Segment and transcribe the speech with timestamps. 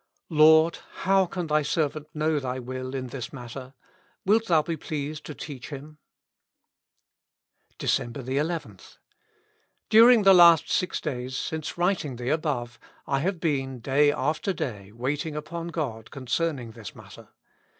[0.29, 0.79] "Lord!
[1.05, 3.75] how can Thy servant know Thy will in this matter?
[4.25, 5.99] Wilt Thou be pleased to teach him?"
[7.77, 8.97] Decejnber 11.—
[9.91, 14.91] During the last six days, since writing the above, I have been, day after day,
[14.91, 17.29] waiting upon God concern ing this matter.